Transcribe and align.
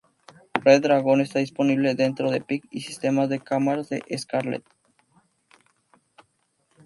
Red 0.65 0.81
Dragon 0.81 1.21
está 1.21 1.37
disponible 1.37 1.93
dentro 1.93 2.31
de 2.31 2.37
Epic 2.37 2.65
y 2.71 2.81
sistemas 2.81 3.29
de 3.29 3.39
cámaras 3.39 3.87
de 3.89 4.01
Scarlet. 4.17 4.63